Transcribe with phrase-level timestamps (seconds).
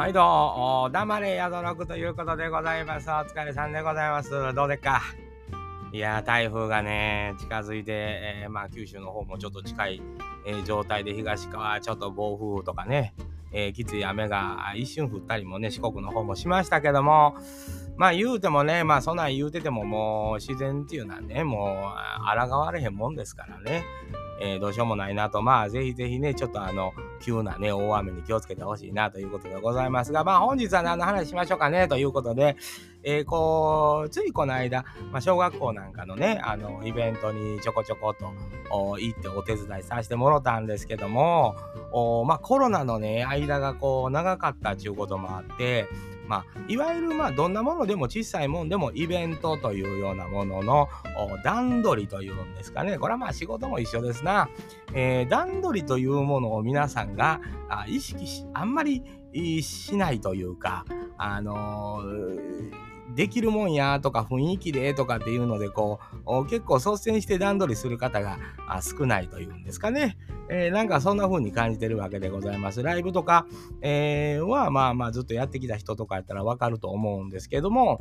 [0.00, 3.10] 毎度、黙れ宿六ということでございます。
[3.10, 4.30] お疲れさんでございます。
[4.54, 5.02] どうでっか？
[5.92, 10.02] いや台風がね、近づいて、えー、まあ、九州の方もちょっと近い、
[10.46, 13.12] えー、状態で、東側、ちょっと暴風とかね、
[13.52, 17.36] えー、きつい雨が一瞬降ったりもね、四国の方もしましたけども、
[17.98, 21.92] まあ言うてもね、まあそんなん言うててももう自然っていうのはね、も
[22.46, 23.84] う抗われへんもんですからね。
[24.40, 32.56] えー、どうしようもないなと、まあ、ぜひぜひね、ちょっとあの、急なね、大雨に気をつけてほしいなということでございますが、まあ、本日は何の話しましょうかね、ということで、
[33.02, 38.32] えー、こう、ついこの間、まあ、小学校なんかのね、あの、イベントにちょこちょこと
[38.98, 41.54] 行ってお手伝いさせてもろたんですけども、
[41.92, 45.86] おまあ、コロナのね、間がこう、長かったっていうこともあって、
[46.30, 50.88] まあ、いわゆるまあどんなものでも小さいもんでもイベントというようなものの
[51.42, 52.98] 段取りというんですかね。
[52.98, 54.48] これはまあ仕事も一緒ですな、
[54.94, 59.02] えー、段取りというものを皆さんがあ意識しあんまり
[59.60, 60.84] しないというか
[61.18, 68.38] あのーできるもんやとか雰囲気でとかっていうのでこう結構率先して段取りする方が
[68.82, 70.16] 少ないというんですかね、
[70.48, 72.82] えー、なんかそんな風に感じてるわけでございます。
[72.82, 73.46] ライブとか、
[73.82, 78.00] えー、はまあまあずっとやってきた人とかやったらわかると思うんですけども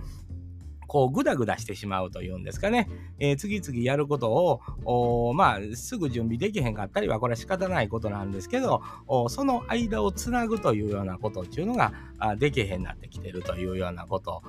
[0.89, 8.81] こうグダグダしてしまうというんですかね、えー、次々やることをまあすぐ準備できへんかったりはこれは仕方ないことなんですけど
[9.29, 14.41] その間をつなぐというようなことっていうのがあできへんなってきてるというようなこと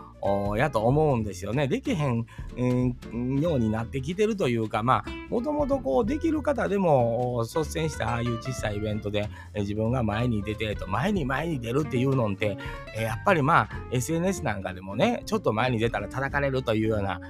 [0.56, 1.68] やと思うんですよね。
[1.68, 2.26] できへん、
[3.40, 12.58] ようになってきてるというかまあもともとこうできる方でも率先したああいう小さいイベントで自分が前に出てと前に前に出るっていうのって
[12.96, 17.20] やっぱりまあ SNS なんかでもねちょっと前に出たら叩かれるというような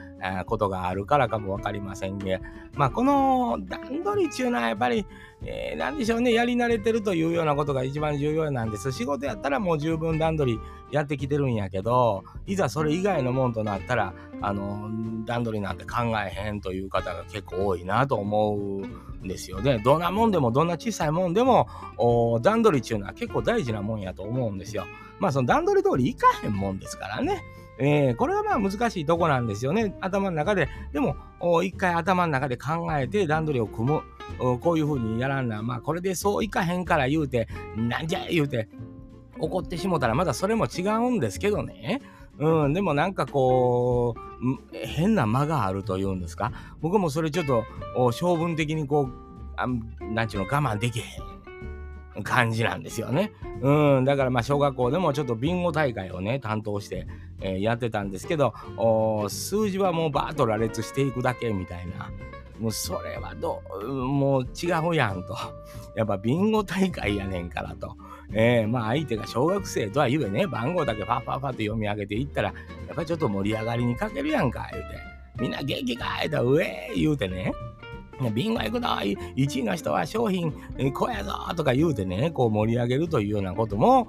[0.46, 2.38] ことがあるからかも分かりませんが、
[2.74, 5.06] まあ、この段取りっていうのはやっぱり、
[5.44, 6.32] えー、何でしょうね。
[6.32, 8.92] やり慣れてるというようなことが一番重要なんです。
[8.92, 14.12] 仕事やったらもう十分段取りやってきてるんやけどいざそれ以外のもんとなったら
[14.42, 14.90] あの
[15.24, 19.80] 段取りなんて考えへんという方が結構多いなと思うんですよね。
[19.84, 21.68] どんなもんでもどんな小さいもんでも
[22.42, 24.86] 段取りっていうのは結構大事なもんやと思うんですよ。
[25.18, 27.42] まあその段取り通りいかへんもんですからね。
[27.82, 29.96] えー、これはまあ難しいとこなんですよね。
[30.02, 30.68] 頭の中で。
[30.92, 31.16] でも、
[31.64, 34.02] 一回頭の中で考えて段取りを組む。
[34.60, 35.62] こういうふうにやらんな。
[35.62, 38.68] まあこれでそういかへんから言うて、なんじゃ言うて、
[39.38, 42.02] 怒ってしもたらまだそれも違うんですけどね。
[42.38, 46.52] うん、でもなんかこう、変な間があるというんですか。
[46.82, 47.64] 僕もそれちょっと、
[48.12, 49.12] 性分的にこう、
[49.56, 49.66] あ
[50.00, 52.22] なんちゅうの我慢できへん。
[52.22, 53.32] 感じなんですよね。
[53.62, 57.06] うん、だからまあ小学校でもちょっとビンゴ大会をね、担当して、
[57.40, 58.54] えー、やってたんですけど、
[59.28, 62.10] 数字はもうバーッと羅列していくだけみたいな。
[62.58, 65.36] もうそれはどう、もう違うやんと。
[65.96, 67.96] やっぱビンゴ大会やねんからと。
[68.32, 72.52] えー、まあ相手が小学生とは言うね、番号だけファッファッファって読み上げていったら、
[72.86, 74.88] やっぱちょっと盛り上がりに欠けるやんか、言うて。
[75.40, 77.52] みんな元気かいと、うえー言うてね。
[78.28, 80.52] ビンゴ行くぞ !1 位の人は商品
[80.92, 84.08] こうやぞとか言うてね、こう盛り上げるというようなことも、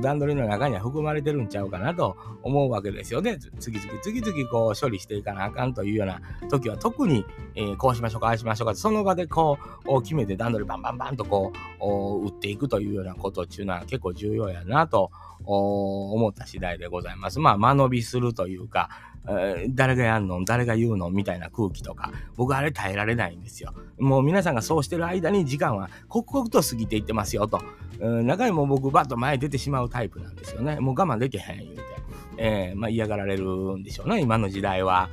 [0.00, 3.38] 段取りの中には含まれてるんちゃうかなと思うわけですよね。
[3.60, 6.20] 次々次々こう処理していかなあかんというような
[6.50, 15.10] 時は特に、えー、こうしましょうか、ああしましょうか、その場でこう決めて段取りバンバンバンとこう打っていくというようなことっていうのは結構重要やなと
[15.44, 17.40] 思った次第でございます。
[17.40, 18.88] まあ間延びするというか
[19.28, 23.72] え、誰がやんの誰が言うのみたいな空気とか、僕あれ耐えられないんですよ。
[23.98, 27.62] もう皆さんがそうしてる間に時間は刻々と過ぎていってますよと。
[28.00, 30.78] 中にも僕バッと前出てしまうタイプなんですよね。
[30.80, 31.82] もう我慢できへん言うて。
[32.36, 33.44] えー、まあ嫌がられる
[33.76, 35.08] んでしょうね、今の時代は。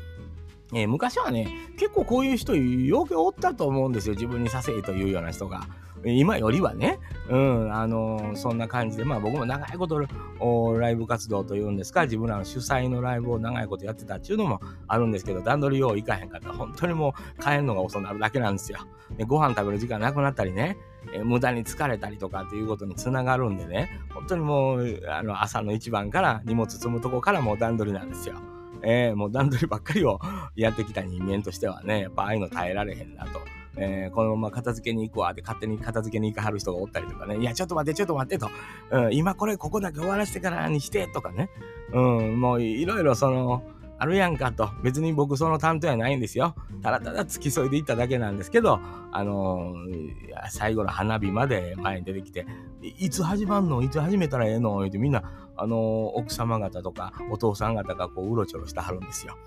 [0.73, 4.15] えー、昔はね、結構こういう人、よくおったと思うんですよ。
[4.15, 5.67] 自分にさせえというような人が。
[6.05, 18.79] 今よりはね、うん、あの、そんな感じで、まあ僕も長いことライブ活動というんですか、自分らの主催のライブを長いことやってたっていうのもあるんですけど、段取りよういかへんかったら、本当にもう帰るのが遅なるだけなんですよ。
[19.17, 20.77] でご飯食べる時間なくなったりね、
[21.13, 28.35] え、無駄に疲れたりとかっていうことにつながるんでね、本当にもう、あの、朝の一番から荷物積むとこからもう段取りなんですよ。
[28.83, 30.19] えー、もう段取りばっかりを
[30.55, 33.39] やってきた人間としてはね、やっぱああいうの耐えられへんなと。
[33.77, 38.49] えー、このまま片付けに行くわって勝手に片付けに行かはる人がおったりとかね、いや、ちょっと待って、ちょっと待ってと、
[38.91, 41.49] うん、今これここだけ終わらせてからにしてとかね、
[41.93, 43.63] うん、もういろいろその、
[43.97, 44.67] あるやんかと。
[44.81, 46.55] 別に僕その担当やないんですよ。
[46.81, 48.79] ただただ付き添いで行っただけなんですけど、
[49.11, 50.15] あのー、
[50.49, 52.47] 最後の花火まで前に出てきて、
[52.81, 53.83] いつ始まんの？
[53.83, 54.79] いつ始めたらええの？
[54.79, 55.79] 言ってみんな、あのー、
[56.15, 59.37] 奥様方とかお父さん方がこううろちょろしてはるんですよ。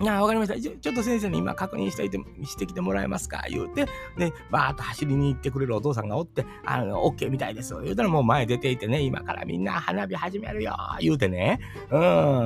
[0.00, 0.60] あわかりました。
[0.60, 0.72] ちょ。
[0.72, 3.44] ちょっと先生に今確認していて、してきてもらえますか？
[3.48, 3.86] 言うて、
[4.18, 7.74] で、バーッと走りに行ってくれるお父さんがおって、あの、OK みたいです。
[7.82, 10.76] 言うたらもう前出ていてね、今からみんな花火始めるよ。
[11.00, 11.60] 言うてね、
[11.90, 11.96] う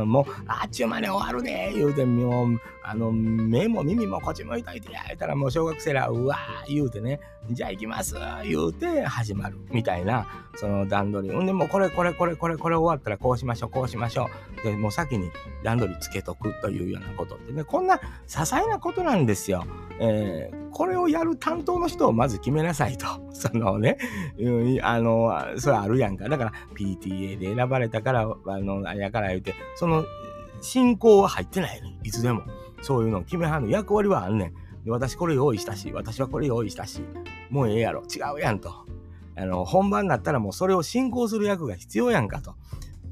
[0.03, 1.73] ん、もう、あっちゅう間に終わるね。
[1.75, 4.93] 言うて、もう、あの、目も耳もこっち向いといて。
[4.93, 6.75] や、言うたらもう小学生ら、うわー。
[6.75, 8.15] 言うてね、じゃあ行きます。
[8.45, 11.35] 言うて始まるみたいな、その段取り。
[11.35, 14.31] ほんで、もうこれこれこれこれこれ終わったらこうしましょう、こうしましょ
[14.61, 14.65] う。
[14.65, 15.31] で、もう先に
[15.63, 17.39] 段取りつけとくというようなこと。
[17.49, 19.65] ってね、こんな些細なことなんですよ。
[20.01, 23.07] えー、これをやる担当の人をまず決めなさいと。
[23.33, 23.99] そのね、
[24.39, 26.29] うん、あの、それあるやんか。
[26.29, 30.05] だから PTA で選ばれたから、あの、あやから言うて、その
[30.61, 31.99] 進行は入ってないね。
[32.05, 32.43] いつでも。
[32.81, 34.85] そういうのを決めはんの役割はあんねん。
[34.85, 37.03] で私これ用意したし、私はこれ用意したし、
[37.51, 38.03] もうええやろ。
[38.03, 38.73] 違うやんと。
[39.37, 42.55] あの、本番になったらもうそれを進行する役が必要やんかと。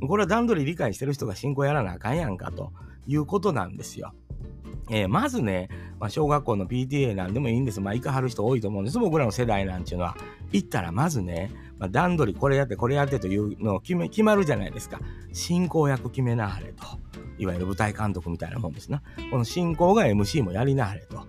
[0.07, 2.73] これは段取り理解してる人が進行やらなあかんやんかと
[3.07, 4.13] いうことなんですよ。
[4.91, 5.69] えー、まずね、
[5.99, 7.81] まあ、小学校の PTA なんでもいいんです。
[7.81, 8.99] まあ、行かはる人多いと思うんです。
[8.99, 10.17] 僕らの世代なんていうのは。
[10.53, 15.01] 行ったらまずね、まあ、段取りこれやってこれやってというのを決め決まるじゃないですか。
[15.33, 16.85] 進行役決めなはれと。
[17.39, 19.03] いわゆる舞台監督みたいなもんですな。
[19.31, 21.27] この進行が MC もやりなはれと。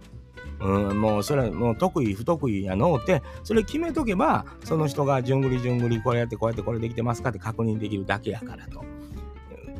[0.59, 8.83] うん、もうそれはもう得意不得意やのうてそれ決めとけばその人が順繰り順繰りこれやってこうやってこれできてますかって確認できるだけやからと。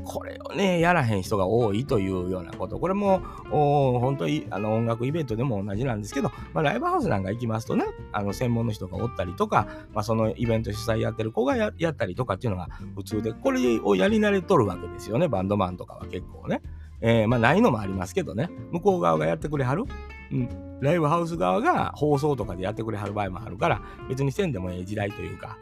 [0.07, 2.80] これをね、やらへん人が多いというようなこと。
[2.80, 3.19] これも、
[3.50, 16.62] 本当にあの音楽イベントでも同じなんですけど、まあ、ライブハウスなんか行きますとね、あの専門の人がおったりとか、まあ、そのイベント主催やってる子がやったりとかっていうのが普通で、これをやり慣れとるわけですよね、バンドマンとかは結構ね。
[17.00, 19.83] えー、まあないのもありますけどね、向こう側がやってくれはる。
[20.31, 20.50] うん、
[20.81, 25.57] ライブハウス側が放送とかでやってくれはる場合もあるから、別にせんでもええ時代というか、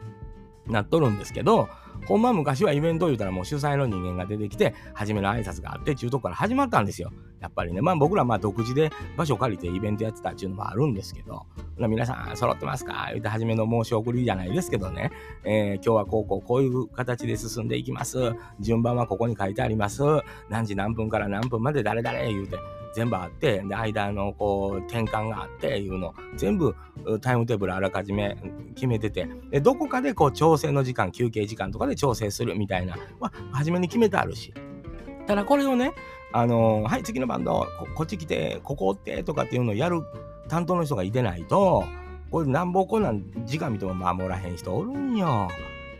[0.66, 1.68] なっとるんですけど、
[2.06, 7.12] ほんま昔はイベント言うたらもう主催の人間が出てきて、初めの挨拶があってっていうとこから始まったんですよ。
[7.40, 7.80] やっぱりね。
[7.80, 11.46] まあ僕らまあ独自で場所借りてイベントやってたっていうのもあるんですけど、
[11.78, 13.06] 皆さん揃ってますか？
[13.10, 15.10] 言うて初めの申し送りじゃないですけどね、
[15.44, 18.32] えー、今日はこうこうこういう形で進んでいきます。
[18.60, 20.02] 順番はここに書いてあります。
[20.48, 22.56] 何時何分から何分まで誰々言うて、
[22.94, 26.74] 全部あって、で、間のこう、転換があっていうの、全部
[27.20, 28.38] タイムテーブルあらかじめ
[28.74, 34.52] 決めてて、で、どこかでこう、調整の時間、休憩時間とかで調整するみたいな、まあ、初めに決めてあるし。
[35.26, 35.92] ただこれをね、
[36.32, 40.02] あのー、はい、次のバンドこ、こっち来て、ここってとかっていうのをやる
[40.48, 41.84] 担当の人がいてないと、
[42.30, 45.48] これなんぼこんなん時間見ても守らへん人おるんよ。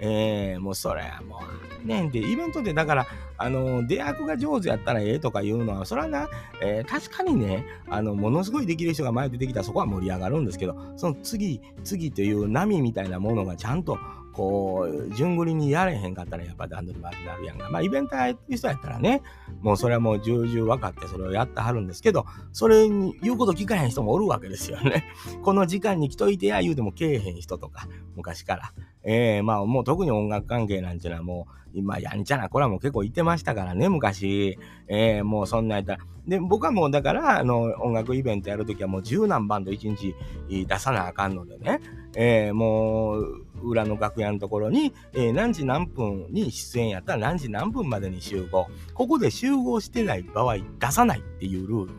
[0.00, 1.40] えー、もうそれはも
[1.84, 3.06] う、ねんで、イベントでだから、
[3.38, 6.28] あの、出役が上手やったらええとかいうのは、それはな、
[6.60, 13.98] えー、確かにね、あの、ものすごいできる人が前出てきたらそこは盛り上がるんですけど、その次、次という波みたいなものがちゃんと、
[14.36, 17.70] こう、順繰りにやれへんかったらやっぱ段取り悪くなるやんか。
[17.70, 19.22] まあ、イベントやってる人やったらね、
[19.62, 25.04] もうそれはもう重々分かってそれをやってはるんですけど、それに言うこと聞かへん人もおるわけですよね。
[25.42, 28.72] この時間に来といてや言うてもけえへん人とか、昔から。
[29.04, 34.58] ええー、まあもう特に音楽関係なんていうのはもう、今やんちゃな子らも結構いてましたからね、昔。
[34.88, 35.98] ええー、もうそんなやったら。
[36.26, 40.14] で、僕はもうだから、あの、音楽イベントやるときはもう十何バンド一日
[40.48, 41.80] 出さなあかんのでね、
[42.16, 48.66] えー、もう、裏の楽屋のところに、えー、何時何分に出演やったら何時何分までに集合。
[48.94, 51.92] ここで集合してない場合、出さないっていうルール。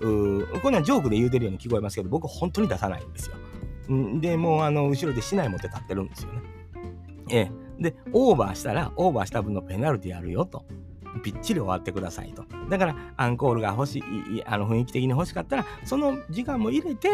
[0.00, 3.36] うこんなんジョークで言うてるように聞こえますけど、僕本当に出さないんですよ。
[4.20, 6.40] で、もうあの、後ろで市内持って立ってるんですよね。
[7.30, 7.82] ええ。
[7.82, 10.64] で、オーバーしたら、オーバーした分のペナルティあるよと。
[11.22, 12.44] ぴっちり終わってくださいと。
[12.70, 17.08] だから、アンコールが欲しい、あの雰囲気的に欲しかったら、その時間も入れて、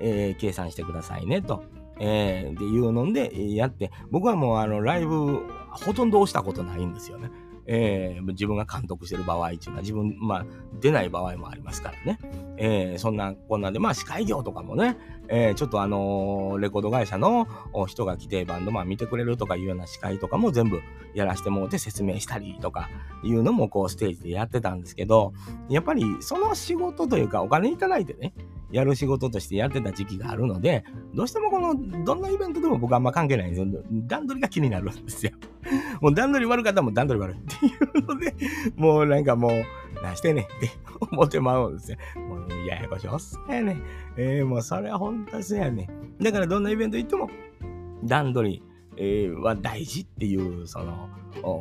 [0.00, 1.62] えー、計算してくださいねと。
[2.04, 7.30] えー、っていうのでやって、僕はもうあのライブほとんど押したことないんですよね。
[7.64, 10.46] えー、自分が監督してる場合っていうのは自分、まあ、
[10.80, 12.18] 出ない場合もありますからね。
[12.56, 14.96] えー、そんなこんなんで、まあ、司会業とかもね、
[15.28, 17.46] えー、ちょっとあのー、レコード会社の
[17.86, 20.80] 人が来てバンドマン見てくれるとかいうような司会とかも全部
[21.14, 22.90] やらしてもうて説明したりとか
[23.22, 25.32] いうのもこうステージでやってたんですけど、
[25.68, 28.34] やっぱりその仕事というかお金いただいてね、
[28.72, 33.66] やる仕事としてやってた時期があるので、どうしてもこの、どんなイベントでも僕あんま関係ないんですよ。
[34.06, 35.32] 段取りが気になるんですよ。
[36.00, 38.34] もう段取り悪かったらもう段取り悪いっていうので、
[38.76, 40.70] もうなんかもう、なしてねって
[41.12, 41.98] 思ってまうんですよ。
[42.16, 43.76] もうややこしいおっさんやね。
[44.16, 45.88] えー、もうそれは本当にそうやね。
[46.20, 47.30] だからどんなイベント行っても、
[48.04, 48.62] 段取り、
[48.96, 51.08] えー、は大事っていう、その、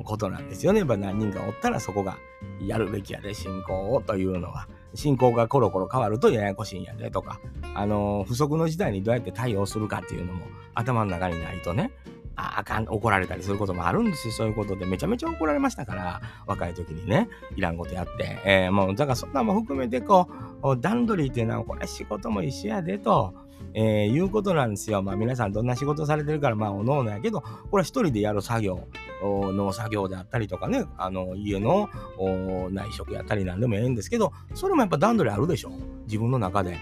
[0.04, 0.80] ことなんですよね。
[0.80, 2.18] やっぱ何人かおったらそこが
[2.60, 4.68] やるべきやで、進行をというのは。
[4.94, 7.40] 進行がコロコロ変わるとややこしいんやでとか、
[7.76, 11.92] あのー、不測の事態にどうやって対応するかっていうのも頭の中にないとね、
[12.36, 14.34] ああかん、怒られたりすることもあるんですよ。
[14.34, 14.86] そういうことで。
[14.86, 18.40] めちゃめちゃ怒られましたから、若い時にね、いらんことやって。
[18.46, 20.28] えー、もう、だからそんなも含めて、こ
[20.64, 23.34] う、段取りっていうのは、これ仕事も一緒やでと。
[23.74, 25.02] えー、いうことなんですよ。
[25.02, 28.82] まあ皆さんどんな仕事されてるから、まあおのおのやけど、これは一人でやる作業、
[29.22, 31.90] の作業であったりとかね、あの家の
[32.72, 35.72] 内職やったりなんでもええんですけど、それもやっぱ段取りあるでしょ。
[36.06, 36.78] 自分の中で。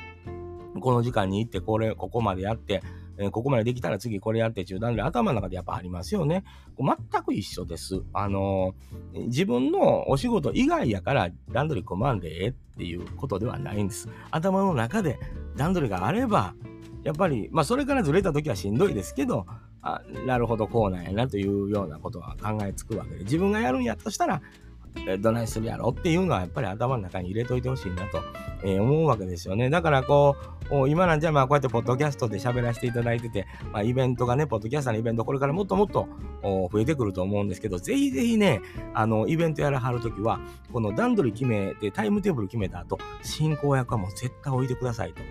[0.79, 2.81] この時間に行って、これ、ここまでやって、
[3.17, 6.45] え、ここまでできたら次これやって中断で頭の中でやっぱありますよね。
[6.77, 8.01] 全く一緒です。
[8.13, 14.07] あのー、自分のお仕事以外やから段取り組まんでええっていうことではないんです。
[14.31, 15.19] 頭の中で
[15.57, 16.53] 段取りがあれば、
[17.03, 19.45] やっぱり、まあ、それからずれた時はしんどいですけど、
[19.81, 24.41] あなるほど、こうなんやなというようなことは考えつくわけで、自分がやるんやとしたら、
[25.19, 28.21] どないするやろっていうのはやっぱり頭の中に入れといてほしいなと、
[28.63, 29.69] えー、思うわけですよね。
[29.69, 30.35] だからこ
[30.71, 36.07] う、今なんじゃまあこうやってポッドキャストで喋らせていただいてて、まあ、イベントがね、ポッドキャスターのイベントこれからもっともっと
[36.43, 38.61] 増えてくると思うんですけど、ぜひぜひね、
[38.93, 40.39] あの、イベントやらはるときは、
[40.73, 45.21] この段取り決めて、タイムテーブル決めた後、進行役はもう絶対置いてくださいと。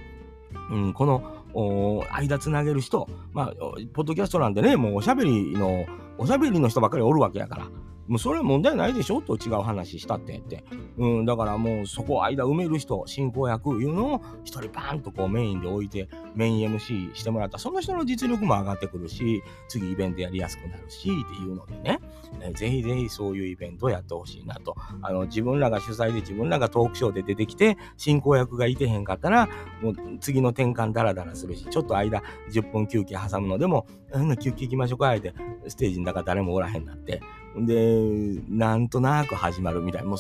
[0.70, 3.54] うん、この間つなげる人、まあ、
[3.92, 5.86] ポッドキャストなんでね、もうおしゃべりの、
[6.18, 7.68] おしゃべりの人ばっかりおるわけやから、
[8.08, 9.20] もうそれは問題ないでしょ？
[9.20, 10.64] と違う話したってって。
[10.96, 22.00] うん、だからもうそこ間埋める人、進行役いうのを一人バンとこうメインで置いて、メイン MC してもらった、その人の実力も上がってくるし、次イベントやりやすくなるし、っていうのでね、
[22.40, 24.74] えぜひぜひそういうイベントをやってほしいなと。
[25.02, 29.48] あの、自分らが主催で自分らがトークショーで出てきて、進行役がいてへんかったら、
[29.82, 35.34] もう次の転換ダラダラするし、ちょっと間10分休憩挟むのでも、うん、休憩行きましょうか、って、
[35.66, 37.20] ステージの中誰もおらへんなって。
[37.56, 40.18] で、なんとなく始まるみたいな、もう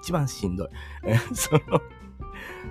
[0.00, 0.68] 一番しんどい。
[1.34, 1.60] その、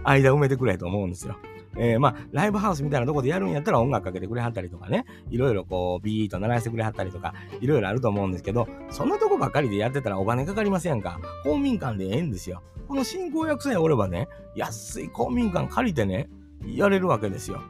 [0.03, 1.37] 間埋めてくれと思うんですよ。
[1.77, 12.61] えー、まあ、ライブハウスみたいなとこでやるんやったら音楽かけてくれはったりとかね、いろいろこう、ビート鳴らしてくれはったりとか、いろいろあると思うんですけど、そんなとこばっかりでやってたらお金かかりませんか公民館でええんですよ。
[12.87, 16.29] この進行役さえおればね、安い公民館借りてね、
[16.65, 17.61] やれるわけですよ。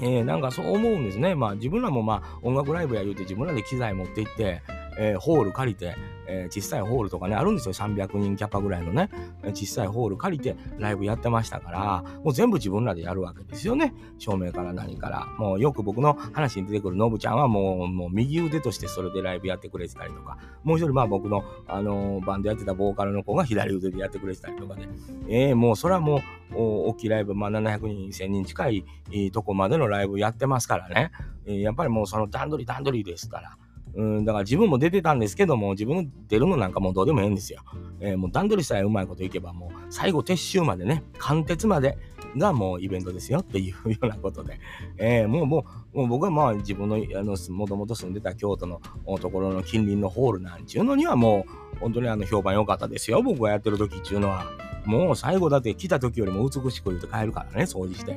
[0.00, 1.34] えー、なんかそう思うんですね。
[1.34, 4.62] まあ自分らもまあ音楽ライブや言うて自分らで機材持って行って、
[4.98, 5.96] えー、ホール借りて、
[6.28, 7.74] えー、小さいホールとかね、あるんですよ。
[7.74, 9.10] 300人キャパぐらいのね、
[9.54, 13.94] 小さいホール借りてライブやってましたから、もう全部自分らでやるわけですよね。
[14.18, 15.26] 照明から何から。
[15.38, 24.88] もうよく僕の話に出てくるノブちゃんはもう、もう右腕としてそれでライブやってくれてたりとか、もう一人まあ僕の、あのー、バンドやってたボーカルの子が左腕でやってくれてたりとかで、
[25.28, 26.20] えー、もうそれはもう、
[26.54, 28.84] 大きいライブ、まあ700人、1000人近い、
[29.32, 31.10] とこまでのライブやってますからね。
[31.44, 33.56] えー、やっぱりもうその段取り段取りですから。
[33.96, 37.62] うん、だから自分も出てたんですけども、自分出るのなんかもうどうでもええんですよ。
[38.00, 41.96] えー、もう段取りさえうまいこといけば、もう最後撤収までね、貫徹まで
[42.36, 44.60] がもうイベントですよっていうようなことで、
[44.98, 48.80] えー、もうもうもう僕はまあ自分のあのもともと住んでた京都の
[49.18, 54.44] ところの近隣のホールなんちゅうのにはもう本当にあの評判良かったですよ、僕がやってる時っちゅうのは。
[54.84, 58.16] もう最後だって来た時よりも美しく言うて帰るからね、掃除して。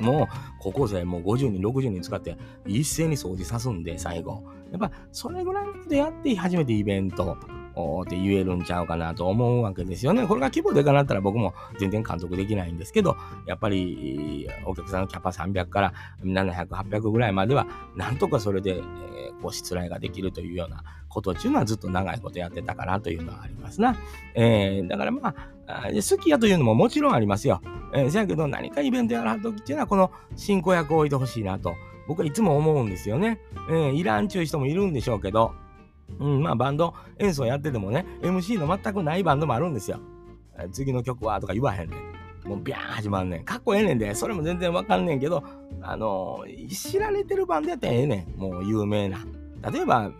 [0.00, 0.26] もう、
[0.58, 4.42] 高校生もう50人、60人使って一斉に掃除さすんで、最後。
[4.70, 7.36] やっぱそれぐらいでやって初めてイベント
[8.02, 10.26] って言えるんちゃうかなと思うわけですよね。
[10.26, 15.92] これが規模でかなったら僕も全然監督できないんですけど、やっぱりお客さんのキャパ300から
[16.24, 23.96] 700、800ぐらいまでは、なんとかそれで、えー、こうしつらいができるというようなことっていうのはずっと長いことやってたかなというのはありますな。
[24.34, 25.34] えー、だからま
[25.66, 27.60] あ、好きやというのももちろんありますよ。
[27.94, 31.74] えー、せやけど何かイベントやらはるときっていうのはこの進行役を置いてほしいなと。
[32.08, 33.38] 僕はいつも思うんですよね。
[33.70, 35.52] えー、いらんちゅう人もいるんでしょうけど、
[36.18, 40.00] うん、まあバンド演奏やっててもね、MC の全くないバンドもあるんですよ。
[40.72, 42.48] 次の曲はとか言わへんねん。
[42.48, 43.44] もうビャーン始まんねん。
[43.44, 45.44] かっこええねんで、それも全然わかんねんけど、
[45.82, 48.40] あのー、知られてるバンドやったらええねん。
[48.40, 49.18] もう有名な。
[49.70, 50.10] 例えば、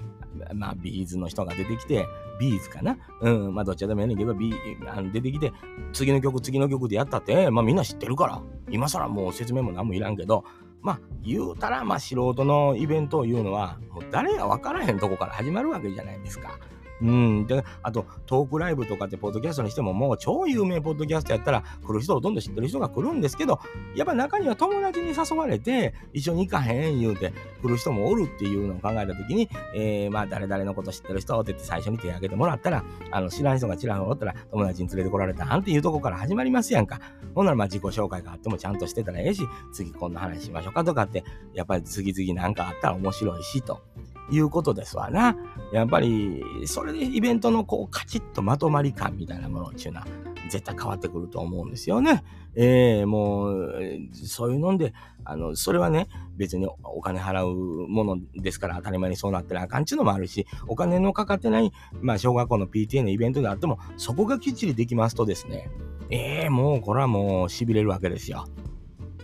[0.53, 2.07] まあ、 B'zの人が出てきて、
[2.39, 4.53] B'zかなうん、まあ、どっちでもええねんけど、ビ
[4.87, 5.53] あの出てきて、
[5.93, 8.43] 次の曲、次の曲でやったって、まあ、みんな知ってるから。
[8.71, 10.45] 今更もう説明も何もいらんけど、
[10.81, 16.59] まあ、言うたら、まあ、素人のイベントを言うのは、もう誰が分からへんとこから始まるわけじゃないですか。
[17.01, 17.47] うん。
[17.47, 23.61] で、あと、トークライブとかって、ポッドキャストにしても、もう超有名ポッドキャストやったら、来る人ほとんどん知ってる人が来るんですけど、
[23.95, 37.01] やっぱ中には友達に誘われて、一緒に行かへん言うて、来る人もおるっていうのを考えたときに、えー、まあ、誰々のこと知ってる人ってって最初に手挙げてもらったら、あの、知らん人がちらほらおったら、友達に連れてこられたなんていうとこから始まりますやんか。
[37.35, 41.25] ほんなら、まあ、自己紹介があってもちゃんとしてたらええし、次こんな話しましょうかとかって、
[41.55, 43.81] やっぱり次々なんかあったら面白いし、と。
[44.31, 45.37] いうことですわな。
[45.73, 50.07] やっぱり、それでイベントのこう、カチッとまとまり感みたいなものっていうのは
[50.49, 52.25] 絶対変わってくると思うんですよね。
[52.55, 53.75] えー、もう、
[54.13, 54.93] そういうのんで、
[55.25, 65.69] あの、それはね、別にお金払うものですから当たり前にそうなってなあかんちゅうのもあるし、お金のかかってない、まあ、小学校の PTA のイベントであっても、そこがきっちりできますとですね、
[66.11, 68.47] ええー、もう、これはもう、痺れるわけですよ。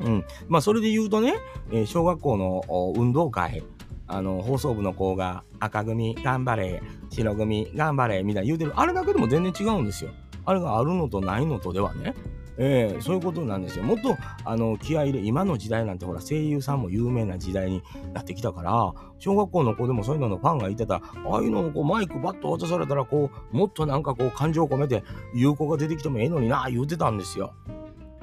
[0.01, 0.25] うん。
[0.49, 1.35] まあ、それで言うとね、
[1.73, 3.63] えー、小学校の運動会、
[4.07, 8.73] あの、放送部の子が赤組頑張れ、白組頑張れ、みたいな言うてる。
[8.77, 10.11] あれだけでも全然違うんですよ。
[10.45, 12.15] あれがあるのとないのとではね。
[12.57, 13.85] えー、そういうことなんですよ。
[13.85, 17.83] もっとあの気合い入れ、今の時代なんてほら声優さんも有名な時代に
[18.13, 25.03] なってきたから、小学校の子でもそういうののファンがいてたら、ああいうのをこうマイクバッと渡されたら、こう、もっとなんかこう感情を込めて
[25.35, 27.55] 有効が出てきてもええのにな、言うてたんですよ。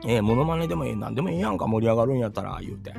[0.06, 2.94] えー、モノマネでもええ、なんでもええやんか、盛り上がるんやったら、言うて。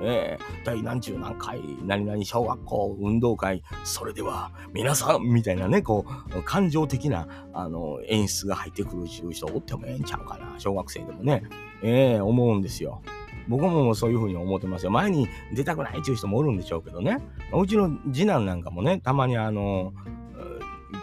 [0.00, 6.04] えー、第何十何回、何々小学校運動会、それでは皆さんみたいなね、こ
[6.36, 11.42] う、感情的な、あの、演出が入ってくる人おってもええんちゃうかな、小学生でもね、
[11.82, 13.02] ええー、思うんですよ。
[13.48, 14.90] 僕もそういうふうに思ってますよ。
[14.90, 17.18] 前に出たくないっていう人もおるんでしょうけどね。
[17.54, 19.94] うちの次男なんかもね、たまにあの、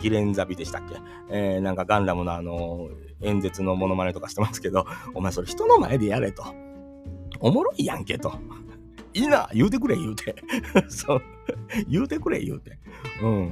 [0.02, 0.96] ギレンザビでしたっけ？
[1.30, 2.90] えー、なんかガンダムのあの、
[3.22, 4.86] 演説のモノマネとかしてますけど、
[5.16, 6.44] お前それ人の前でやれと。
[7.40, 8.34] おもろいやんけと。
[9.16, 10.36] いいな言うてくれ言うて。
[10.90, 11.22] そう。
[11.88, 12.78] 言うてくれ言うて。
[13.24, 13.52] うん。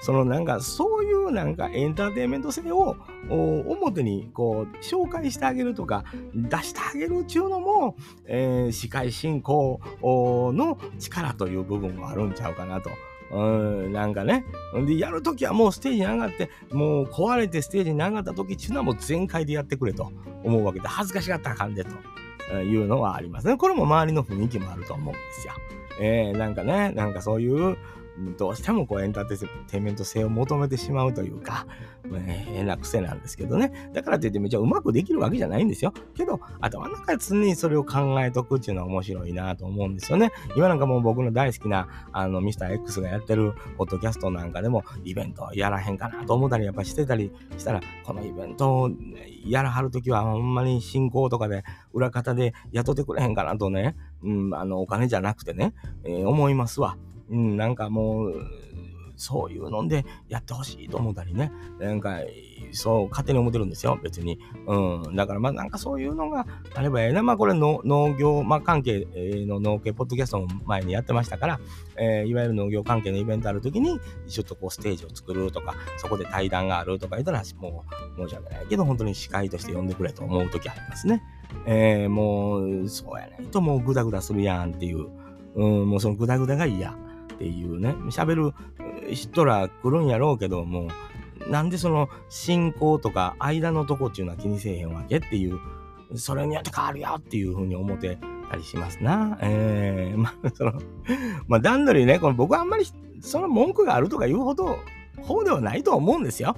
[0.00, 2.96] そのなんかそういうなんかエンターテインメント性を
[3.30, 7.96] 表にこう紹介してあげるとか出してあげるっていうのも、
[8.26, 12.90] えー、司会進行の力という部分もあるんちゃうかなと。
[13.32, 13.40] う
[13.88, 14.44] ん、なんかね。
[14.86, 20.12] で、やるときはもうステージに上がって、もう壊れてステージに上がったときっていうのはもう全開でやってくれと
[20.44, 21.90] 思うわけで、恥ずかしがったらあかんでと。
[22.54, 23.56] いうのはありますね。
[23.56, 25.54] これも周りの雰囲気もあると思うんですよ。
[26.00, 27.76] えー、なんかね、なんかそういう、
[28.38, 29.36] どうしてもこうエンター
[29.68, 31.66] テインメント性を求めてしまうというか、
[32.14, 33.90] え変な癖なんですけどね。
[33.92, 35.92] だからといってめっちゃうまくできるわけじゃないんですよ。
[36.14, 40.30] けど、頭の中で常にそれを考えとくっていうのは面白いなと思うんですよね。
[40.56, 48.90] 今なんかもう僕の大好きな、あの、ミスター X がやってるポッドキャストなんかでも、イベントやらへんかなと思ったりやっぱしてたりしたら、このイベントを
[49.44, 56.96] やらはるときはほんまに進行とかで裏方で雇ってくれへんかなとね、うん、あの、お金じゃなくてね、えー、思いますわ。
[57.30, 58.34] うん、なんかもう、
[59.16, 61.50] そういうのでやってほしいと思ったりね。
[61.80, 62.20] なんか、
[62.72, 64.38] そう、勝手に思ってるんですよ、別に。
[64.66, 65.16] うん。
[65.16, 67.22] だから、まあ、なんかそういうのがあればええな。
[67.22, 69.06] まあ、これの農業、まあ、関係
[69.46, 71.60] の農系ポッドキャストも前にやってましたから、
[71.96, 77.84] えー、いわゆる農業関係のイベントあるときに、ちょっとこう、ステージを作るとか、そこで対談があるとか言ったら、も
[78.18, 81.22] う、申し訳ないけど、本当に司会として呼んでくれと思うときありますね。
[81.64, 85.06] えー、もう、そうやないともうグダグダするやんっていう、
[85.54, 86.94] うん、もうそのグダグダが嫌。
[87.36, 88.54] っていうね、喋る
[89.14, 90.88] 人ら来るんやろうけども、
[91.48, 95.60] なんでその進行とか間のとこっていうのは気にせえへんわけっていう、
[96.14, 98.18] それによって変わるよっていうふうに思って
[98.50, 99.38] たりしますな。
[99.42, 100.72] えー、 まあ、その、
[101.46, 102.86] まあ、段取りね、この僕はあんまり
[103.20, 104.78] その文句があるとか言うほど、
[105.22, 106.56] 方ではないと思うんですよ。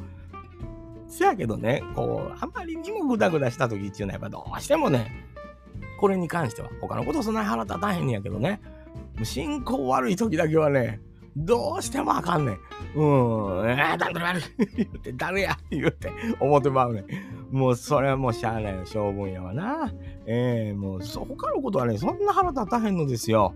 [1.08, 5.26] せやけどね、こう、あんまりにもグダグダした時っていうのはやっぱどうしてもね、
[5.98, 8.60] これに関しては、他のことそんなに腹立たへんねやけどね、
[9.24, 11.00] 進行悪い時だけはね、
[11.36, 12.54] どうしてもあかんねん。
[12.96, 14.40] うん、えー、誰誰
[14.76, 15.56] 言って、誰や？
[15.70, 17.04] 言うて、思ってまうね
[17.52, 17.56] ん。
[17.56, 19.92] もう、それはもうしゃあないよ、性分やわな。
[20.26, 23.54] ええー、もう、そ、他のことはね、そんな腹立たへんのですよ。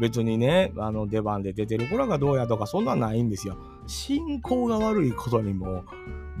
[0.00, 3.56] 別にね、あの、出番で出てる頃がどうやとか、そんなんないんですよ。
[3.86, 5.84] 進行が悪いことにも、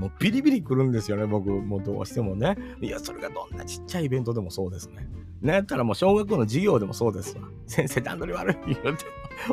[0.02, 2.56] もうビリビリくるんですよね、僕、もうどうしてもね。
[2.80, 5.08] いや、それがどんなちっちゃいイベントでもそうですね。
[5.40, 7.44] なんやったらもう小学校の授業でもそうですわ。
[7.68, 9.04] 先生段取り悪い言うて、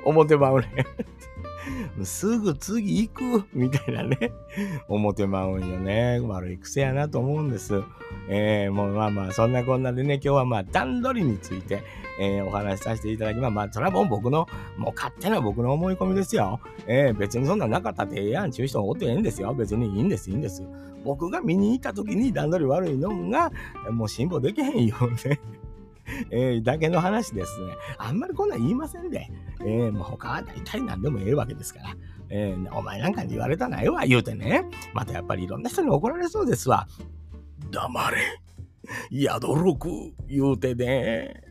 [0.03, 0.67] 思ってまうね。
[2.03, 4.31] すぐ次行くみたいなね、
[4.87, 6.19] 思ってまうんよね。
[6.19, 7.81] 悪い癖やなと思うんです。
[8.29, 11.83] えー、もうまあまあ、そんなこんなでね、今日はまあ段取りについて、
[12.19, 13.53] えー、お話しさせていただきます。
[13.53, 16.59] まあ、それはもう僕の、もう勝手な僕の思い込みですよ。
[16.87, 19.53] えー、別にそんななかったってええやんちゅう人おってええんですよ。
[19.53, 20.63] 別にいいんです、いいんです。
[21.03, 23.51] 僕が見に行った時に段取り悪いのが、
[23.91, 25.39] もう辛抱できへんよね。
[26.31, 27.73] えー、だけの話ですね。
[27.97, 29.27] あんまりこんなん言いませんで、
[29.61, 31.95] えー、もう他は大体何でもええわけですから。
[32.31, 34.65] えー、お前なんかに言われたないわ、言うてね。
[34.93, 36.87] またやっぱりいろんな人に怒られそうですわ。
[37.71, 38.17] 黙れ。
[39.11, 39.89] やどろく、
[40.27, 41.48] 言うてね。